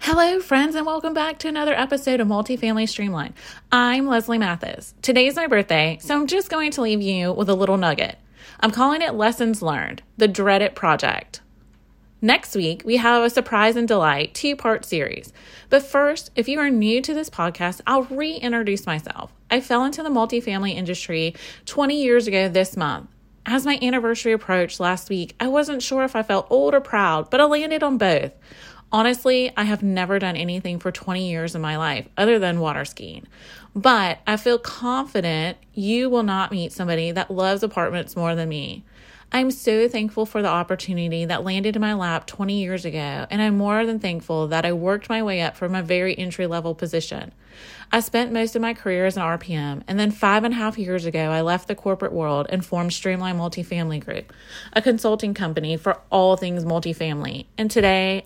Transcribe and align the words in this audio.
Hello, 0.00 0.40
friends, 0.40 0.74
and 0.74 0.86
welcome 0.86 1.12
back 1.12 1.38
to 1.40 1.48
another 1.48 1.74
episode 1.74 2.20
of 2.20 2.28
Multifamily 2.28 2.88
Streamline. 2.88 3.34
I'm 3.70 4.06
Leslie 4.06 4.38
Mathis. 4.38 4.94
Today's 5.02 5.36
my 5.36 5.46
birthday, 5.46 5.98
so 6.00 6.14
I'm 6.14 6.26
just 6.26 6.50
going 6.50 6.70
to 6.72 6.82
leave 6.82 7.02
you 7.02 7.32
with 7.32 7.48
a 7.48 7.54
little 7.54 7.76
nugget. 7.76 8.16
I'm 8.60 8.70
calling 8.70 9.02
it 9.02 9.14
Lessons 9.14 9.60
Learned, 9.60 10.02
the 10.16 10.28
Dreaded 10.28 10.74
Project. 10.74 11.40
Next 12.22 12.54
week, 12.54 12.82
we 12.84 12.96
have 12.96 13.22
a 13.22 13.30
surprise 13.30 13.76
and 13.76 13.86
delight 13.86 14.34
two 14.34 14.56
part 14.56 14.84
series. 14.84 15.32
But 15.68 15.82
first, 15.82 16.30
if 16.36 16.48
you 16.48 16.58
are 16.58 16.70
new 16.70 17.02
to 17.02 17.12
this 17.12 17.28
podcast, 17.28 17.80
I'll 17.86 18.04
reintroduce 18.04 18.86
myself. 18.86 19.32
I 19.50 19.60
fell 19.60 19.84
into 19.84 20.02
the 20.02 20.08
multifamily 20.10 20.74
industry 20.74 21.34
20 21.66 22.00
years 22.02 22.26
ago 22.26 22.48
this 22.48 22.76
month. 22.76 23.08
As 23.44 23.64
my 23.64 23.78
anniversary 23.80 24.32
approached 24.32 24.78
last 24.80 25.08
week, 25.10 25.34
I 25.40 25.48
wasn't 25.48 25.82
sure 25.82 26.04
if 26.04 26.14
I 26.14 26.22
felt 26.22 26.48
old 26.50 26.74
or 26.74 26.80
proud, 26.80 27.30
but 27.30 27.40
I 27.40 27.44
landed 27.44 27.82
on 27.82 27.98
both. 27.98 28.32
Honestly, 28.90 29.52
I 29.56 29.64
have 29.64 29.82
never 29.82 30.18
done 30.18 30.36
anything 30.36 30.78
for 30.78 30.90
20 30.90 31.28
years 31.28 31.54
in 31.54 31.60
my 31.60 31.76
life 31.76 32.08
other 32.16 32.38
than 32.38 32.60
water 32.60 32.86
skiing. 32.86 33.26
But 33.74 34.20
I 34.26 34.38
feel 34.38 34.58
confident 34.58 35.58
you 35.74 36.08
will 36.08 36.22
not 36.22 36.50
meet 36.50 36.72
somebody 36.72 37.10
that 37.12 37.30
loves 37.30 37.62
apartments 37.62 38.16
more 38.16 38.34
than 38.34 38.48
me. 38.48 38.84
I'm 39.30 39.50
so 39.50 39.88
thankful 39.88 40.24
for 40.24 40.40
the 40.40 40.48
opportunity 40.48 41.26
that 41.26 41.44
landed 41.44 41.76
in 41.76 41.82
my 41.82 41.92
lap 41.92 42.26
20 42.26 42.58
years 42.58 42.86
ago, 42.86 43.26
and 43.28 43.42
I'm 43.42 43.58
more 43.58 43.84
than 43.84 43.98
thankful 43.98 44.48
that 44.48 44.64
I 44.64 44.72
worked 44.72 45.10
my 45.10 45.22
way 45.22 45.42
up 45.42 45.54
from 45.54 45.74
a 45.74 45.82
very 45.82 46.16
entry 46.16 46.46
level 46.46 46.74
position. 46.74 47.34
I 47.92 48.00
spent 48.00 48.32
most 48.32 48.56
of 48.56 48.62
my 48.62 48.72
career 48.72 49.04
as 49.04 49.18
an 49.18 49.22
RPM, 49.22 49.82
and 49.86 50.00
then 50.00 50.12
five 50.12 50.44
and 50.44 50.54
a 50.54 50.56
half 50.56 50.78
years 50.78 51.04
ago, 51.04 51.30
I 51.30 51.42
left 51.42 51.68
the 51.68 51.74
corporate 51.74 52.12
world 52.14 52.46
and 52.48 52.64
formed 52.64 52.94
Streamline 52.94 53.36
Multifamily 53.36 54.02
Group, 54.02 54.32
a 54.72 54.80
consulting 54.80 55.34
company 55.34 55.76
for 55.76 56.00
all 56.08 56.38
things 56.38 56.64
multifamily. 56.64 57.44
And 57.58 57.70
today, 57.70 58.24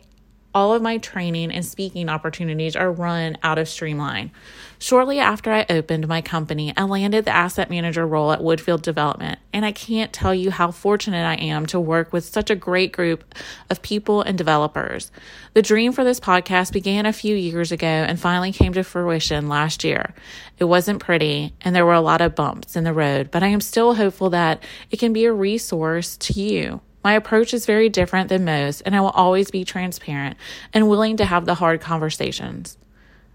all 0.55 0.75
of 0.75 0.83
my 0.83 0.99
training 0.99 1.51
and 1.51 1.65
speaking 1.65 2.09
opportunities 2.09 2.77
are 2.77 2.93
run 2.93 3.39
out 3.43 3.59
of 3.59 3.69
Streamline. 3.69 4.31
Shortly 4.79 5.19
after 5.21 5.53
I 5.53 5.65
opened 5.71 6.09
my 6.09 6.21
company, 6.21 6.73
I 6.77 6.83
landed 6.83 7.25
the 7.25 7.35
asset 7.35 7.71
manager 7.71 8.07
role 8.07 8.33
at 8.33 8.41
Woodfield 8.41 8.83
Development, 8.83 9.39
and 9.53 9.65
I 9.65 9.73
can't 9.73 10.13
tell 10.13 10.35
you 10.35 10.51
how 10.51 10.73
fortunate 10.73 11.25
I 11.25 11.37
am 11.37 11.67
to 11.67 11.79
work 11.79 12.13
with 12.13 12.25
such 12.25 12.51
a 12.51 12.57
great 12.57 12.93
group 12.93 13.35
of 13.71 13.83
people 13.83 14.23
and 14.23 14.37
developers. 14.37 15.13
The 15.55 15.63
dream 15.63 15.93
for 15.93 16.03
this 16.03 16.19
podcast 16.19 16.73
began 16.73 17.07
a 17.07 17.13
few 17.13 17.37
years 17.37 17.71
ago 17.71 17.87
and 17.87 18.19
finally 18.19 18.53
came 18.53 18.73
to 18.73 18.83
fruition 18.83 19.49
last 19.49 19.85
year. 19.85 20.15
It 20.59 20.65
wasn't 20.65 21.01
pretty, 21.01 21.55
and 21.61 21.75
there 21.75 21.87
were 21.87 21.93
a 21.93 22.01
lot 22.01 22.21
of 22.21 22.35
bumps 22.35 22.75
in 22.75 22.85
the 22.85 22.93
road, 22.93 23.31
but 23.31 23.43
I 23.43 23.49
am 23.49 23.61
still 23.61 23.95
hopeful 23.95 24.31
that 24.31 24.65
it 24.91 24.99
can 24.99 25.13
be 25.13 25.25
a 25.25 25.33
resource 25.33 26.17
to 26.17 26.33
you. 26.33 26.81
My 27.05 27.15
approach 27.15 27.53
is 27.53 27.67
very 27.67 27.89
different 27.89 28.29
than 28.29 28.45
most, 28.45 28.83
and 28.83 28.95
I 28.95 29.01
will 29.01 29.11
always 29.11 29.51
be 29.51 29.65
transparent 29.65 30.37
and 30.73 30.89
willing 30.89 31.17
to 31.17 31.25
have 31.25 31.45
the 31.45 31.57
hard 31.57 31.81
conversations. 31.81 32.79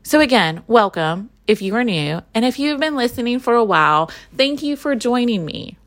So, 0.03 0.19
again, 0.21 0.63
welcome 0.67 1.29
if 1.47 1.61
you 1.61 1.75
are 1.75 1.83
new, 1.83 2.21
and 2.33 2.45
if 2.45 2.59
you've 2.59 2.79
been 2.79 2.95
listening 2.95 3.39
for 3.39 3.55
a 3.55 3.63
while, 3.63 4.11
thank 4.35 4.63
you 4.63 4.75
for 4.75 4.95
joining 4.95 5.45
me. 5.45 5.77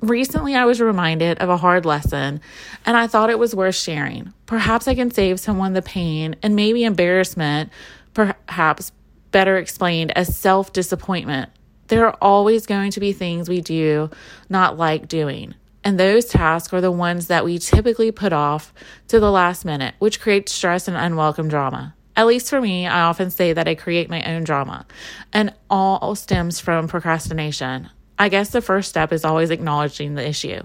Recently, 0.00 0.54
I 0.54 0.64
was 0.64 0.80
reminded 0.80 1.38
of 1.38 1.48
a 1.48 1.56
hard 1.56 1.86
lesson, 1.86 2.40
and 2.84 2.96
I 2.96 3.06
thought 3.06 3.30
it 3.30 3.38
was 3.38 3.54
worth 3.54 3.76
sharing. 3.76 4.32
Perhaps 4.46 4.88
I 4.88 4.94
can 4.94 5.10
save 5.10 5.38
someone 5.38 5.72
the 5.72 5.82
pain 5.82 6.36
and 6.42 6.56
maybe 6.56 6.84
embarrassment, 6.84 7.70
perhaps 8.12 8.92
better 9.30 9.56
explained 9.56 10.16
as 10.16 10.36
self 10.36 10.72
disappointment. 10.72 11.50
There 11.88 12.06
are 12.06 12.16
always 12.20 12.66
going 12.66 12.90
to 12.92 13.00
be 13.00 13.12
things 13.12 13.48
we 13.48 13.60
do 13.60 14.10
not 14.48 14.76
like 14.76 15.06
doing. 15.06 15.54
And 15.84 16.00
those 16.00 16.24
tasks 16.24 16.72
are 16.72 16.80
the 16.80 16.90
ones 16.90 17.26
that 17.26 17.44
we 17.44 17.58
typically 17.58 18.10
put 18.10 18.32
off 18.32 18.72
to 19.08 19.20
the 19.20 19.30
last 19.30 19.66
minute, 19.66 19.94
which 19.98 20.18
creates 20.18 20.50
stress 20.52 20.88
and 20.88 20.96
unwelcome 20.96 21.48
drama. 21.48 21.94
At 22.16 22.26
least 22.26 22.48
for 22.48 22.60
me, 22.60 22.86
I 22.86 23.02
often 23.02 23.30
say 23.30 23.52
that 23.52 23.68
I 23.68 23.74
create 23.74 24.08
my 24.08 24.22
own 24.22 24.44
drama, 24.44 24.86
and 25.32 25.52
all 25.68 26.14
stems 26.14 26.58
from 26.58 26.88
procrastination. 26.88 27.90
I 28.18 28.28
guess 28.28 28.50
the 28.50 28.62
first 28.62 28.88
step 28.88 29.12
is 29.12 29.24
always 29.24 29.50
acknowledging 29.50 30.14
the 30.14 30.26
issue. 30.26 30.62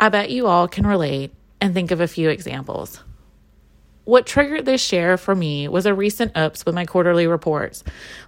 I 0.00 0.08
bet 0.08 0.30
you 0.30 0.46
all 0.46 0.68
can 0.68 0.86
relate 0.86 1.34
and 1.60 1.74
think 1.74 1.90
of 1.90 2.00
a 2.00 2.08
few 2.08 2.30
examples. 2.30 3.02
What 4.06 4.24
triggered 4.24 4.66
this 4.66 4.80
share 4.80 5.16
for 5.16 5.34
me 5.34 5.66
was 5.66 5.84
a 5.84 5.92
recent 5.92 6.36
ups 6.36 6.64
with 6.64 6.76
my 6.76 6.86
quarterly 6.86 7.26
reports. 7.26 7.82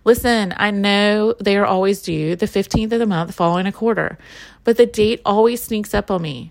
Listen, 0.05 0.53
I 0.57 0.73
know 0.73 1.35
they 1.35 1.57
are 1.57 1.65
always 1.65 2.03
due 2.03 2.35
the 2.35 2.47
15th 2.47 2.91
of 2.91 2.99
the 2.99 3.07
month 3.07 3.33
following 3.33 3.65
a 3.65 3.71
quarter, 3.71 4.19
but 4.65 4.77
the 4.77 4.87
date 4.87 5.23
always 5.25 5.63
sneaks 5.63 5.95
up 5.95 6.11
on 6.11 6.21
me. 6.21 6.51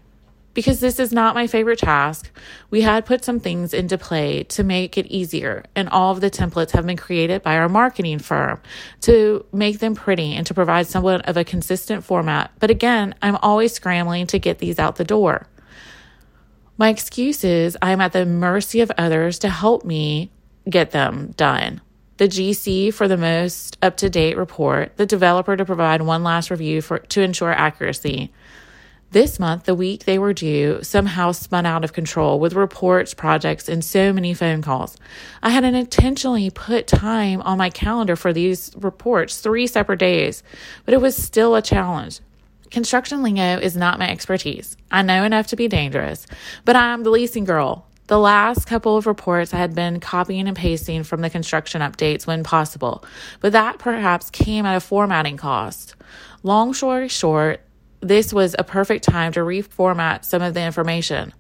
Because 0.53 0.79
this 0.79 0.97
is 0.97 1.11
not 1.11 1.35
my 1.35 1.45
favorite 1.45 1.79
task, 1.79 2.31
we 2.69 2.83
had 2.83 3.05
put 3.05 3.25
some 3.25 3.41
things 3.41 3.73
into 3.73 3.97
play 3.97 4.43
to 4.43 4.63
make 4.63 4.97
it 4.97 5.07
easier, 5.07 5.65
and 5.75 5.89
all 5.89 6.13
of 6.13 6.21
the 6.21 6.31
templates 6.31 6.71
have 6.71 6.85
been 6.85 6.95
created 6.95 7.43
by 7.43 7.57
our 7.57 7.67
marketing 7.67 8.19
firm 8.19 8.61
to 9.01 9.45
make 9.51 9.79
them 9.79 9.93
pretty 9.93 10.35
and 10.35 10.47
to 10.47 10.53
provide 10.53 10.87
somewhat 10.87 11.27
of 11.27 11.35
a 11.35 11.43
consistent 11.43 12.05
format. 12.05 12.51
But 12.59 12.69
again, 12.71 13.13
I'm 13.21 13.35
always 13.41 13.73
scrambling 13.73 14.25
to 14.27 14.39
get 14.39 14.59
these 14.59 14.79
out 14.79 14.95
the 14.95 15.03
door. 15.03 15.47
My 16.79 16.89
excuse 16.89 17.43
is 17.43 17.75
I'm 17.81 18.01
at 18.01 18.13
the 18.13 18.23
mercy 18.23 18.81
of 18.81 18.91
others 18.99 19.39
to 19.39 19.49
help 19.49 19.83
me 19.83 20.29
get 20.69 20.91
them 20.91 21.33
done. 21.35 21.81
The 22.17 22.27
GC 22.27 22.93
for 22.93 23.07
the 23.07 23.17
most 23.17 23.79
up 23.81 23.97
to 23.97 24.11
date 24.11 24.37
report, 24.37 24.95
the 24.95 25.07
developer 25.07 25.57
to 25.57 25.65
provide 25.65 26.03
one 26.03 26.23
last 26.23 26.51
review 26.51 26.83
for, 26.83 26.99
to 26.99 27.21
ensure 27.21 27.51
accuracy. 27.51 28.31
This 29.09 29.39
month, 29.39 29.63
the 29.63 29.73
week 29.73 30.03
they 30.03 30.19
were 30.19 30.33
due, 30.33 30.83
somehow 30.83 31.31
spun 31.31 31.65
out 31.65 31.83
of 31.83 31.93
control 31.93 32.39
with 32.39 32.53
reports, 32.53 33.13
projects, 33.13 33.67
and 33.67 33.83
so 33.83 34.13
many 34.13 34.35
phone 34.35 34.61
calls. 34.61 34.97
I 35.41 35.49
had 35.49 35.63
intentionally 35.63 36.51
put 36.51 36.85
time 36.85 37.41
on 37.41 37.57
my 37.57 37.71
calendar 37.71 38.15
for 38.15 38.33
these 38.33 38.71
reports 38.77 39.39
three 39.39 39.65
separate 39.65 39.99
days, 39.99 40.43
but 40.85 40.93
it 40.93 41.01
was 41.01 41.15
still 41.15 41.55
a 41.55 41.61
challenge. 41.61 42.19
Construction 42.71 43.23
lingo 43.23 43.59
is 43.59 43.77
not 43.77 43.99
my 43.99 44.09
expertise. 44.09 44.75
I 44.91 45.01
know 45.01 45.23
enough 45.23 45.47
to 45.47 45.55
be 45.55 45.67
dangerous, 45.67 46.27
but 46.65 46.75
I'm 46.75 47.03
the 47.03 47.09
leasing 47.09 47.45
girl. 47.45 47.87
The 48.07 48.19
last 48.19 48.65
couple 48.65 48.95
of 48.95 49.05
reports 49.05 49.53
I 49.53 49.57
had 49.57 49.75
been 49.75 49.99
copying 49.99 50.47
and 50.47 50.55
pasting 50.55 51.03
from 51.03 51.21
the 51.21 51.29
construction 51.29 51.81
updates 51.81 52.25
when 52.25 52.43
possible, 52.43 53.03
but 53.41 53.51
that 53.51 53.79
perhaps 53.79 54.29
came 54.29 54.65
at 54.65 54.77
a 54.77 54.79
formatting 54.79 55.37
cost. 55.37 55.95
Long 56.43 56.73
story 56.73 57.09
short, 57.09 57.61
this 57.99 58.31
was 58.31 58.55
a 58.57 58.63
perfect 58.63 59.03
time 59.03 59.31
to 59.33 59.41
reformat 59.41 60.23
some 60.23 60.41
of 60.41 60.53
the 60.53 60.63
information. 60.63 61.33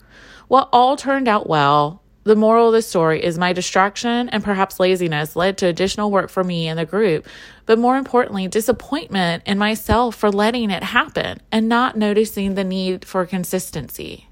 What 0.47 0.69
all 0.73 0.97
turned 0.97 1.27
out 1.27 1.47
well, 1.47 2.01
the 2.27 2.35
moral 2.35 2.67
of 2.67 2.73
the 2.73 2.81
story 2.81 3.23
is 3.23 3.37
my 3.37 3.53
distraction 3.53 4.27
and 4.29 4.43
perhaps 4.43 4.79
laziness 4.79 5.35
led 5.35 5.57
to 5.57 5.65
additional 5.65 6.11
work 6.11 6.29
for 6.29 6.43
me 6.43 6.67
and 6.67 6.77
the 6.77 6.85
group, 6.85 7.25
but 7.65 7.79
more 7.79 7.97
importantly, 7.97 8.47
disappointment 8.47 9.43
in 9.45 9.57
myself 9.57 10.15
for 10.15 10.29
letting 10.29 10.69
it 10.69 10.83
happen 10.83 11.39
and 11.51 11.69
not 11.69 11.95
noticing 11.95 12.55
the 12.55 12.63
need 12.65 13.05
for 13.05 13.25
consistency. 13.25 14.27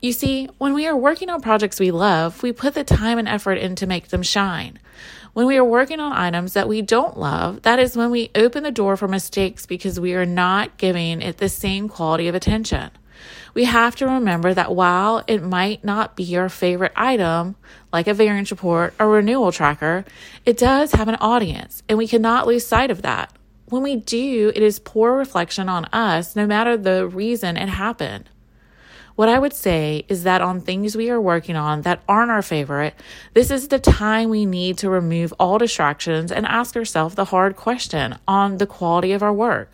You 0.00 0.12
see, 0.12 0.48
when 0.58 0.74
we 0.74 0.86
are 0.86 0.96
working 0.96 1.30
on 1.30 1.42
projects 1.42 1.78
we 1.78 1.90
love, 1.90 2.42
we 2.42 2.52
put 2.52 2.74
the 2.74 2.84
time 2.84 3.18
and 3.18 3.28
effort 3.28 3.54
in 3.54 3.74
to 3.76 3.86
make 3.86 4.08
them 4.08 4.22
shine. 4.22 4.78
When 5.34 5.46
we 5.46 5.58
are 5.58 5.64
working 5.64 6.00
on 6.00 6.12
items 6.12 6.54
that 6.54 6.68
we 6.68 6.80
don't 6.80 7.18
love, 7.18 7.62
that 7.62 7.78
is 7.78 7.96
when 7.96 8.10
we 8.10 8.30
open 8.34 8.62
the 8.62 8.70
door 8.70 8.96
for 8.96 9.08
mistakes 9.08 9.66
because 9.66 10.00
we 10.00 10.14
are 10.14 10.26
not 10.26 10.78
giving 10.78 11.20
it 11.20 11.38
the 11.38 11.48
same 11.48 11.88
quality 11.88 12.28
of 12.28 12.34
attention 12.34 12.90
we 13.54 13.64
have 13.64 13.96
to 13.96 14.06
remember 14.06 14.52
that 14.54 14.74
while 14.74 15.22
it 15.26 15.42
might 15.42 15.84
not 15.84 16.16
be 16.16 16.24
your 16.24 16.48
favorite 16.48 16.92
item, 16.96 17.56
like 17.92 18.06
a 18.06 18.14
variance 18.14 18.50
report 18.50 18.94
or 18.98 19.08
renewal 19.08 19.52
tracker, 19.52 20.04
it 20.44 20.58
does 20.58 20.92
have 20.92 21.08
an 21.08 21.16
audience, 21.16 21.82
and 21.88 21.98
we 21.98 22.08
cannot 22.08 22.46
lose 22.46 22.66
sight 22.66 22.90
of 22.90 23.02
that. 23.02 23.32
When 23.66 23.82
we 23.82 23.96
do, 23.96 24.52
it 24.54 24.62
is 24.62 24.78
poor 24.78 25.16
reflection 25.16 25.68
on 25.68 25.86
us, 25.86 26.36
no 26.36 26.46
matter 26.46 26.76
the 26.76 27.06
reason 27.06 27.56
it 27.56 27.68
happened. 27.68 28.28
What 29.16 29.28
I 29.28 29.38
would 29.38 29.52
say 29.52 30.04
is 30.08 30.24
that 30.24 30.40
on 30.40 30.60
things 30.60 30.96
we 30.96 31.08
are 31.08 31.20
working 31.20 31.54
on 31.54 31.82
that 31.82 32.02
aren't 32.08 32.32
our 32.32 32.42
favorite, 32.42 32.94
this 33.32 33.50
is 33.50 33.68
the 33.68 33.78
time 33.78 34.28
we 34.28 34.44
need 34.44 34.76
to 34.78 34.90
remove 34.90 35.32
all 35.38 35.56
distractions 35.56 36.32
and 36.32 36.44
ask 36.46 36.74
ourselves 36.74 37.14
the 37.14 37.26
hard 37.26 37.54
question 37.54 38.18
on 38.26 38.58
the 38.58 38.66
quality 38.66 39.12
of 39.12 39.22
our 39.22 39.32
work. 39.32 39.70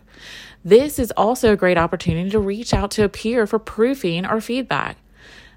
This 0.63 0.99
is 0.99 1.11
also 1.17 1.53
a 1.53 1.57
great 1.57 1.77
opportunity 1.77 2.29
to 2.29 2.39
reach 2.39 2.73
out 2.73 2.91
to 2.91 3.03
a 3.03 3.09
peer 3.09 3.47
for 3.47 3.57
proofing 3.57 4.25
or 4.25 4.39
feedback. 4.41 4.97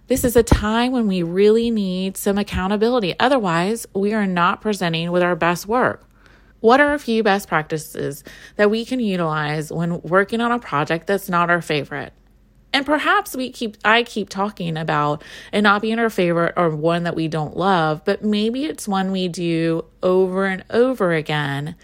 This 0.07 0.25
is 0.25 0.37
a 0.37 0.43
time 0.43 0.93
when 0.93 1.07
we 1.07 1.23
really 1.23 1.71
need 1.71 2.17
some 2.17 2.39
accountability. 2.39 3.15
Otherwise, 3.19 3.87
we 3.95 4.13
are 4.15 4.27
not 4.27 4.61
presenting 4.61 5.11
with 5.11 5.23
our 5.23 5.37
best 5.37 5.67
work. 5.67 6.09
What 6.61 6.81
are 6.81 6.95
a 6.95 6.99
few 6.99 7.23
best 7.23 7.49
practices 7.49 8.25
that 8.57 8.71
we 8.71 8.87
can 8.87 9.01
utilize 9.01 9.71
when 9.71 10.01
working 10.01 10.41
on 10.41 10.53
a 10.53 10.59
project 10.59 11.07
that's 11.07 11.29
not 11.29 11.51
our 11.51 11.61
favorite? 11.61 12.15
And 12.73 12.85
perhaps 12.85 13.37
we 13.37 13.51
keep 13.51 13.77
I 13.85 14.03
keep 14.03 14.29
talking 14.29 14.77
about 14.77 15.23
it 15.53 15.63
not 15.63 15.81
being 15.81 15.99
our 15.99 16.11
favorite 16.11 16.55
or 16.57 16.71
one 16.71 17.05
that 17.05 17.15
we 17.15 17.29
don't 17.29 17.57
love, 17.57 18.05
but 18.05 18.25
maybe 18.25 18.65
it's 18.65 18.89
one 18.89 19.13
we 19.13 19.29
do 19.29 19.85
over 20.03 20.47
and 20.47 20.65
over 20.71 21.13
again. 21.13 21.77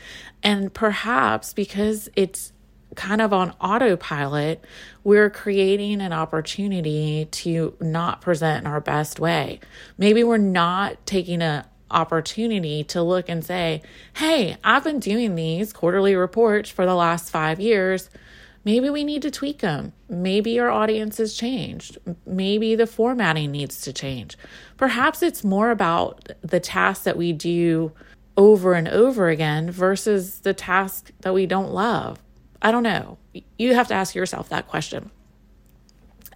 And 0.43 0.75
perhaps 0.75 1.53
because 1.53 2.09
it's 2.17 2.53
kind 2.95 3.21
of 3.21 3.33
on 3.33 3.55
autopilot, 3.61 4.65
we're 5.05 5.31
creating 5.31 6.01
an 6.01 6.13
opportunity 6.13 7.27
to 7.31 7.77
not 7.81 8.21
present 8.21 8.65
in 8.65 8.71
our 8.71 8.81
best 8.81 9.21
way. 9.21 9.61
Maybe 9.97 10.25
we're 10.25 10.39
not 10.39 11.05
taking 11.07 11.43
an 11.43 11.65
opportunity 11.91 12.85
to 12.85 13.03
look 13.03 13.29
and 13.29 13.45
say, 13.45 13.83
hey, 14.15 14.57
I've 14.63 14.85
been 14.85 15.01
doing 15.01 15.35
these 15.35 15.73
quarterly 15.73 16.15
reports 16.15 16.71
for 16.71 16.87
the 16.87 16.95
last 16.95 17.31
five 17.31 17.61
years. 17.61 18.11
Maybe 18.65 18.91
we 18.91 19.05
need 19.05 19.23
to 19.23 19.31
tweak 19.31 19.61
them. 19.61 19.93
Maybe 20.09 20.61
our 20.61 20.69
audience 20.69 21.17
has 21.17 21.35
changed. 21.35 21.99
Maybe 22.27 22.75
the 22.75 22.87
formatting 22.87 23.51
needs 23.51 23.81
to 23.83 23.93
change. 23.93 24.37
Perhaps 24.77 25.23
it's 25.23 25.43
more 25.43 25.71
about 25.71 26.29
the 26.43 26.61
tasks 26.61 27.05
that 27.05 27.17
we 27.17 27.33
do 27.33 27.93
over 28.37 28.75
and 28.75 28.89
over 28.89 29.29
again 29.29 29.71
versus 29.71 30.41
the 30.41 30.55
task 30.55 31.11
that 31.21 31.35
we 31.35 31.47
don't 31.47 31.73
love. 31.73 32.19
I 32.63 32.71
don't 32.71 32.83
know. 32.83 33.19
You 33.59 33.75
have 33.75 33.89
to 33.89 33.95
ask 33.95 34.15
yourself 34.15 34.49
that 34.51 34.69
question 34.69 35.11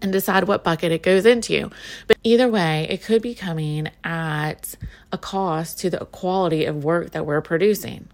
and 0.01 0.13
decide 0.13 0.45
what 0.45 0.65
bucket 0.65 0.93
it 0.93 1.03
goes 1.03 1.27
into. 1.27 1.71
But 2.07 2.19
either 2.23 2.49
way, 2.49 2.87
it 2.91 3.03
could 3.03 3.23
be 3.23 3.35
coming 3.35 3.89
at 4.03 4.77
a 5.13 5.19
cost 5.19 5.79
to 5.81 5.91
the 5.91 6.05
quality 6.07 6.65
of 6.65 6.85
work 6.85 7.11
that 7.11 7.27
we're 7.27 7.41
producing. 7.41 8.09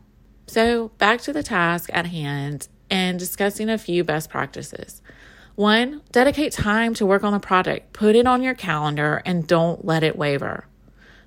So, 0.46 0.88
back 0.98 1.20
to 1.22 1.32
the 1.32 1.42
task 1.42 1.90
at 1.92 2.06
hand 2.06 2.68
and 2.90 3.18
discussing 3.18 3.68
a 3.68 3.78
few 3.78 4.02
best 4.02 4.30
practices. 4.30 5.00
One, 5.54 6.02
dedicate 6.10 6.52
time 6.52 6.94
to 6.94 7.06
work 7.06 7.22
on 7.22 7.32
the 7.32 7.38
project. 7.38 7.92
Put 7.92 8.16
it 8.16 8.26
on 8.26 8.42
your 8.42 8.54
calendar 8.54 9.22
and 9.24 9.46
don't 9.46 9.84
let 9.84 10.02
it 10.02 10.16
waver. 10.16 10.66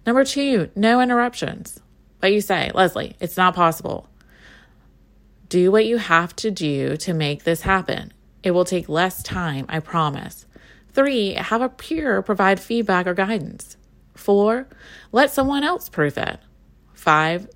Number 0.05 0.25
two, 0.25 0.69
no 0.75 0.99
interruptions. 1.01 1.79
But 2.19 2.33
you 2.33 2.41
say, 2.41 2.71
Leslie, 2.73 3.15
it's 3.19 3.37
not 3.37 3.55
possible. 3.55 4.09
Do 5.53 5.71
what 5.71 5.85
you 5.85 5.97
have 5.97 6.35
to 6.37 6.49
do 6.49 6.97
to 6.97 7.13
make 7.13 7.43
this 7.43 7.61
happen. 7.61 8.11
It 8.41 8.49
will 8.49 8.65
take 8.65 8.89
less 8.89 9.21
time, 9.21 9.67
I 9.69 9.81
promise. 9.81 10.47
Three, 10.93 11.33
have 11.33 11.61
a 11.61 11.69
peer 11.69 12.23
provide 12.23 12.59
feedback 12.59 13.05
or 13.05 13.13
guidance. 13.13 13.77
Four, 14.15 14.67
let 15.11 15.29
someone 15.29 15.63
else 15.63 15.89
proof 15.89 16.17
it. 16.17 16.39
Five, 16.95 17.47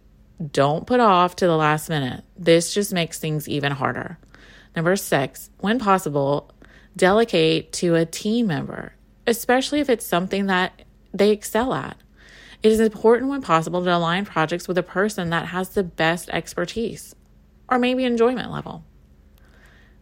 don't 0.52 0.86
put 0.86 1.00
off 1.00 1.38
to 1.38 1.48
the 1.48 1.58
last 1.58 1.90
minute. 1.90 2.24
This 2.38 2.72
just 2.72 2.94
makes 2.94 3.18
things 3.18 3.50
even 3.50 3.72
harder. 3.72 4.20
Number 4.76 4.96
six, 4.96 5.50
when 5.58 5.80
possible, 5.80 6.54
delegate 6.96 7.74
to 7.74 7.96
a 7.96 8.06
team 8.06 8.46
member, 8.46 8.94
especially 9.26 9.80
if 9.80 9.90
it's 9.90 10.06
something 10.06 10.46
that 10.46 10.84
they 11.16 11.32
excel 11.32 11.74
at. 11.74 11.98
It 12.62 12.72
is 12.72 12.80
important 12.80 13.32
when 13.32 13.42
possible 13.42 13.84
to 13.84 13.98
align 13.98 14.24
projects 14.24 14.68
with 14.68 14.78
a 14.78 14.84
person 14.84 15.32
that 15.32 15.48
has 15.48 15.70
the 15.70 15.84
best 15.84 16.30
expertise 16.30 17.16
or 17.70 17.80
maybe 17.80 18.06
enjoyment 18.06 18.52
level. 18.52 18.84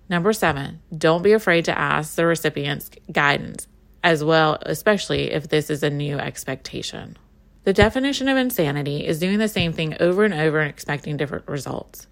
Number 0.10 0.34
seven, 0.34 0.82
don't 0.96 1.24
be 1.24 1.32
afraid 1.32 1.66
to 1.66 1.78
ask 1.78 2.16
the 2.16 2.26
recipient's 2.26 2.92
guidance 3.12 3.68
as 4.04 4.24
well, 4.24 4.60
especially 4.62 5.32
if 5.32 5.50
this 5.50 5.70
is 5.70 5.82
a 5.82 5.90
new 5.90 6.20
expectation. 6.20 7.18
The 7.64 7.74
definition 7.74 8.28
of 8.28 8.38
insanity 8.38 9.08
is 9.08 9.20
doing 9.20 9.40
the 9.40 9.48
same 9.48 9.74
thing 9.74 9.98
over 10.00 10.24
and 10.24 10.36
over 10.36 10.60
and 10.60 10.70
expecting 10.70 11.18
different 11.18 11.48
results. 11.48 12.06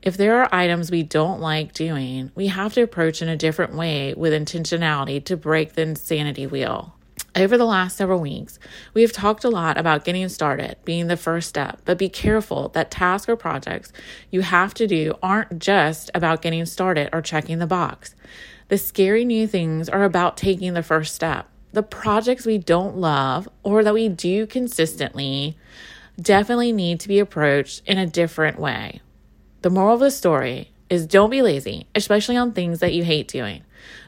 If 0.00 0.16
there 0.16 0.40
are 0.40 0.54
items 0.54 0.92
we 0.92 1.02
don't 1.02 1.40
like 1.40 1.74
doing, 1.74 2.30
we 2.36 2.46
have 2.46 2.74
to 2.74 2.82
approach 2.82 3.20
in 3.20 3.28
a 3.28 3.36
different 3.36 3.74
way 3.74 4.14
with 4.14 4.32
intentionality 4.32 5.24
to 5.24 5.36
break 5.36 5.72
the 5.72 5.82
insanity 5.82 6.46
wheel. 6.46 6.94
Over 7.36 7.56
the 7.56 7.64
last 7.64 7.96
several 7.96 8.20
weeks, 8.20 8.58
we 8.92 9.02
have 9.02 9.12
talked 9.12 9.44
a 9.44 9.50
lot 9.50 9.78
about 9.78 10.04
getting 10.04 10.28
started 10.28 10.76
being 10.84 11.06
the 11.06 11.16
first 11.16 11.48
step, 11.48 11.80
but 11.84 11.96
be 11.96 12.08
careful 12.08 12.70
that 12.70 12.90
tasks 12.90 13.28
or 13.28 13.36
projects 13.36 13.92
you 14.30 14.40
have 14.40 14.74
to 14.74 14.86
do 14.88 15.14
aren't 15.22 15.60
just 15.60 16.10
about 16.12 16.42
getting 16.42 16.66
started 16.66 17.08
or 17.12 17.22
checking 17.22 17.60
the 17.60 17.68
box. 17.68 18.16
The 18.66 18.78
scary 18.78 19.24
new 19.24 19.46
things 19.46 19.88
are 19.88 20.02
about 20.02 20.36
taking 20.36 20.74
the 20.74 20.82
first 20.82 21.14
step. 21.14 21.48
The 21.72 21.84
projects 21.84 22.46
we 22.46 22.58
don't 22.58 22.96
love 22.96 23.48
or 23.62 23.84
that 23.84 23.94
we 23.94 24.08
do 24.08 24.44
consistently 24.44 25.56
definitely 26.20 26.72
need 26.72 26.98
to 27.00 27.08
be 27.08 27.20
approached 27.20 27.82
in 27.86 27.96
a 27.96 28.06
different 28.06 28.58
way. 28.58 29.02
The 29.62 29.70
moral 29.70 29.94
of 29.94 30.00
the 30.00 30.10
story 30.10 30.72
is 30.88 31.06
don't 31.06 31.30
be 31.30 31.42
lazy, 31.42 31.86
especially 31.94 32.36
on 32.36 32.50
things 32.52 32.80
that 32.80 32.92
you 32.92 33.04
hate 33.04 33.28
doing. 33.28 33.62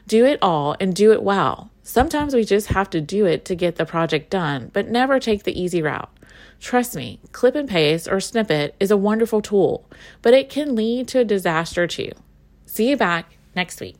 Do 0.07 0.25
it 0.25 0.39
all 0.41 0.75
and 0.81 0.93
do 0.93 1.13
it 1.13 1.23
well. 1.23 1.71
Sometimes 1.85 2.33
we 2.33 2.45
just 2.45 2.67
have 2.67 2.89
to 2.91 3.01
do 3.01 3.25
it 3.25 3.43
to 3.45 3.55
get 3.55 3.75
the 3.75 3.85
project 3.85 4.29
done, 4.29 4.71
but 4.71 4.87
never 4.87 5.19
take 5.19 5.43
the 5.43 5.61
easy 5.61 5.81
route. 5.81 6.09
Trust 6.61 6.95
me, 6.95 7.19
clip 7.33 7.55
and 7.55 7.67
paste 7.67 8.07
or 8.09 8.21
snippet 8.21 8.73
is 8.79 8.89
a 8.89 8.97
wonderful 8.97 9.41
tool, 9.41 9.89
but 10.21 10.33
it 10.33 10.49
can 10.49 10.75
lead 10.75 11.09
to 11.09 11.19
a 11.19 11.25
disaster 11.25 11.85
too. 11.85 12.11
See 12.65 12.89
you 12.89 12.95
back 12.95 13.37
next 13.53 13.81
week. 13.81 13.97